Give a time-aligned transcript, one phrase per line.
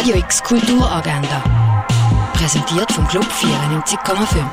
[0.00, 1.44] Radio X Kulturagenda.
[2.32, 4.46] Präsentiert vom Club 94,5.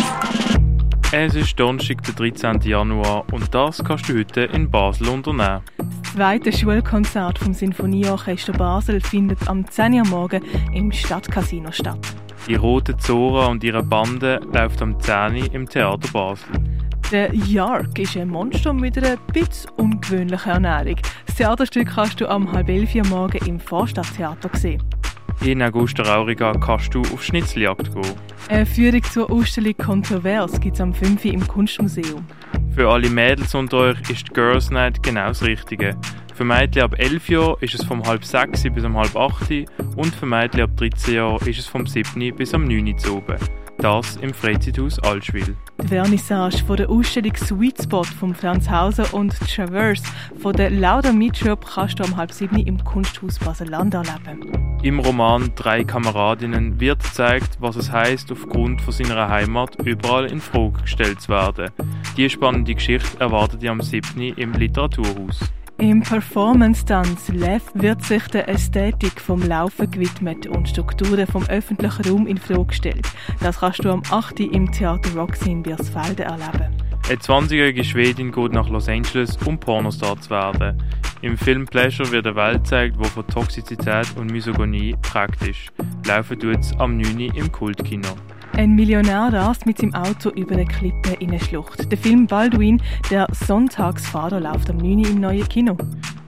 [1.14, 2.60] Es ist Donnerstag, der 13.
[2.64, 5.62] Januar und das kannst du heute in Basel unternehmen.
[5.78, 10.44] Das zweite Schulkonzert vom Sinfonieorchester Basel findet am 10 Uhr morgen
[10.74, 12.06] im Stadtcasino statt.
[12.50, 16.50] Die Rote Zora und ihre Bande läuft am 10 Uhr im Theater Basel.
[17.10, 20.98] Der Yark ist ein Monster mit einer bisschen ungewöhnlichen Ernährung.
[21.26, 24.84] Das Theaterstück kannst du am halb elf Uhr morgen im Vorstadttheater sehen.
[25.42, 28.14] In Augusta Rauriga kannst du auf Schnitzeljagd gehen.
[28.50, 32.26] Eine Führung zur Ausstellung Kontrovers gibt es am 5 Uhr im Kunstmuseum.
[32.74, 35.96] Für alle Mädels unter euch ist die Girls Night genau das Richtige.
[36.34, 39.66] Für Mädchen ab 11 Jahren ist es vom halb 6 bis um halb 8
[39.96, 43.38] und für Mädchen ab 13 Jahren ist es vom 7 bis am 9 Uhr oben.
[43.80, 45.56] Das im Freizeithaus Allschwil.
[45.84, 50.04] Die Vernissage von der Ausstellung Sweet Spot von Franz Hauser und Traverse
[50.40, 54.80] von der Lauda Meetshop kannst du am halb 7 im Kunsthaus Basel-Land erleben.
[54.82, 60.42] Im Roman Drei Kameradinnen wird gezeigt, was es heißt, aufgrund von seiner Heimat überall in
[60.42, 61.70] Frage gestellt zu werden.
[62.18, 64.20] Die spannende Geschichte erwartet ihr am 7.
[64.20, 65.40] im Literaturhaus.
[65.80, 72.26] Im Performance-Tanz Lev wird sich der Ästhetik vom Laufen gewidmet und Strukturen vom öffentlichen Raum
[72.26, 73.08] in Frage gestellt.
[73.42, 74.40] Das kannst du am 8.
[74.40, 76.76] im Theater Roxy in Biersfelde erleben.
[77.08, 80.82] Eine 20-jährige Schwedin geht nach Los Angeles, um Pornostar zu werden.
[81.22, 85.68] Im Film Pleasure wird eine Welt gezeigt, die von Toxizität und Misogonie praktisch.
[86.08, 87.20] Laufen tut es am 9.
[87.20, 88.10] im Kultkino.
[88.58, 91.92] Ein Millionär rast mit seinem Auto über eine Klippe in eine Schlucht.
[91.92, 95.04] Der Film Baldwin, der Sonntagsfahrer, läuft am 9.
[95.04, 95.78] im neuen Kino.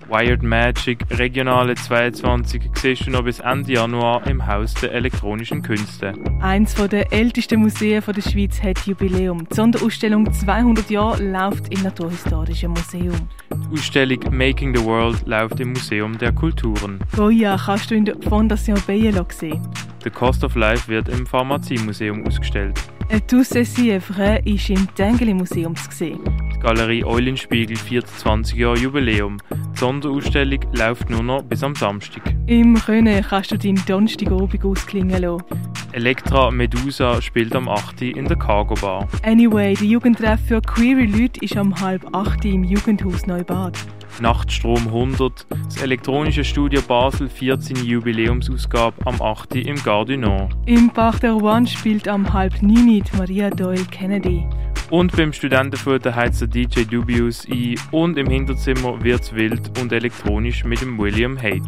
[0.08, 6.14] Wired Magic Regionale 22 siehst du noch bis Ende Januar im Haus der elektronischen Künste.
[6.40, 9.48] Eins der ältesten Museen der Schweiz hat Jubiläum.
[9.50, 13.28] Die Sonderausstellung 200 Jahre läuft im Naturhistorischen Museum.
[13.52, 17.00] Die Ausstellung Making the World läuft im Museum der Kulturen.
[17.16, 19.68] Goya kannst du in der Fondation Bayelo sehen.
[20.04, 22.80] The Cost of Life wird im Pharmaziemuseum ausgestellt.
[23.28, 26.20] Tous ceci est vrai ist im Tengeli Museum zu sehen.
[26.56, 29.38] Die Galerie Eulenspiegel 24 Jahre Jubiläum.
[29.52, 32.22] Die Sonderausstellung läuft nur noch bis am Samstag.
[32.48, 35.44] Im Röne kannst du deinen Donnerstagabend ausklingen lassen.
[35.92, 38.04] Elektra Medusa spielt am 8.
[38.04, 39.08] in der Cargo Bar.
[39.24, 42.46] Anyway, der Jugendtreff für queere Leute ist am halb 8.
[42.46, 43.78] im Jugendhaus Neubad.
[44.20, 49.56] Nachtstrom 100, das elektronische Studio Basel 14 Jubiläumsausgabe am 8.
[49.56, 49.76] im
[50.20, 50.56] Nord.
[50.66, 53.04] Im Parc der One spielt am halb 9.
[53.18, 54.46] Maria Doyle Kennedy.
[54.90, 60.64] Und beim Studentenfutter heizt der DJ Dubious ein und im Hinterzimmer wird's wild und elektronisch
[60.64, 61.60] mit dem William H.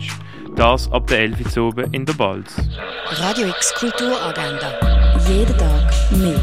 [0.55, 2.55] Das ab der 11 Uhr oben in der Balz.
[3.11, 4.73] Radio X Kulturagenda.
[5.27, 6.41] Jeden Tag mehr.